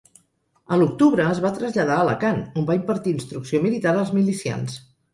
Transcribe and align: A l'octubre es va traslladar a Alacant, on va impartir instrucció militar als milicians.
A 0.75 0.79
l'octubre 0.83 1.27
es 1.33 1.41
va 1.43 1.51
traslladar 1.59 1.99
a 1.99 2.05
Alacant, 2.07 2.41
on 2.63 2.69
va 2.73 2.81
impartir 2.83 3.17
instrucció 3.19 3.65
militar 3.71 3.97
als 3.97 4.19
milicians. 4.21 4.85